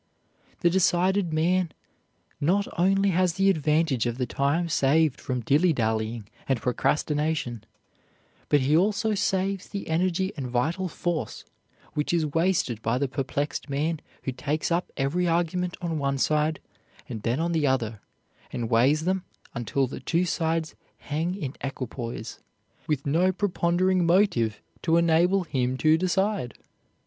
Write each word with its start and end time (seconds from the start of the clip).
The 0.61 0.69
decided 0.71 1.31
man 1.31 1.71
not 2.39 2.67
only 2.75 3.09
has 3.11 3.33
the 3.33 3.51
advantage 3.51 4.07
of 4.07 4.17
the 4.17 4.25
time 4.25 4.67
saved 4.67 5.21
from 5.21 5.43
dillydallying 5.43 6.25
and 6.49 6.59
procrastination, 6.59 7.63
but 8.49 8.61
he 8.61 8.75
also 8.75 9.13
saves 9.13 9.67
the 9.69 9.87
energy 9.87 10.33
and 10.35 10.47
vital 10.47 10.87
force 10.87 11.45
which 11.93 12.13
is 12.13 12.25
wasted 12.25 12.81
by 12.81 12.97
the 12.97 13.07
perplexed 13.07 13.69
man 13.69 13.99
who 14.23 14.31
takes 14.31 14.71
up 14.71 14.91
every 14.97 15.27
argument 15.27 15.77
on 15.83 15.99
one 15.99 16.17
side 16.17 16.59
and 17.07 17.21
then 17.21 17.39
on 17.39 17.51
the 17.51 17.67
other, 17.67 18.01
and 18.51 18.71
weighs 18.71 19.05
them 19.05 19.23
until 19.53 19.85
the 19.85 19.99
two 19.99 20.25
sides 20.25 20.73
hang 20.97 21.35
in 21.35 21.53
equipoise, 21.63 22.39
with 22.87 23.05
no 23.05 23.31
prepondering 23.31 24.03
motive 24.03 24.63
to 24.81 24.97
enable 24.97 25.43
him 25.43 25.77
to 25.77 25.95
decide. 25.95 26.55